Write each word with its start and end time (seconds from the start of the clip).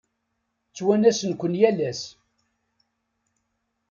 Ttwanasen-ken 0.69 1.53
yal 1.59 1.77
ass. 1.89 2.01